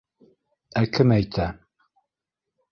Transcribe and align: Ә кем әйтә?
Ә 0.81 0.83
кем 0.95 1.15
әйтә? 1.17 1.47